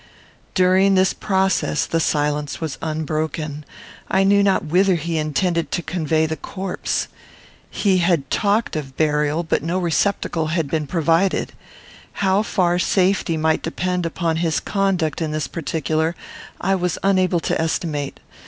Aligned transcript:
During 0.55 0.95
this 0.95 1.13
process, 1.13 1.85
the 1.85 1.99
silence 1.99 2.59
was 2.59 2.79
unbroken. 2.81 3.63
I 4.09 4.23
knew 4.23 4.41
not 4.41 4.65
whither 4.65 4.95
he 4.95 5.19
intended 5.19 5.69
to 5.73 5.83
convey 5.83 6.25
the 6.25 6.35
corpse. 6.35 7.07
He 7.69 7.99
had 7.99 8.27
talked 8.31 8.75
of 8.75 8.97
burial, 8.97 9.43
but 9.43 9.61
no 9.61 9.77
receptacle 9.77 10.47
had 10.47 10.71
been 10.71 10.87
provided. 10.87 11.53
How 12.13 12.41
far 12.41 12.79
safety 12.79 13.37
might 13.37 13.61
depend 13.61 14.07
upon 14.07 14.37
his 14.37 14.59
conduct 14.59 15.21
in 15.21 15.29
this 15.33 15.47
particular, 15.47 16.15
I 16.59 16.73
was 16.73 16.97
unable 17.03 17.39
to 17.41 17.61
estimate. 17.61 18.19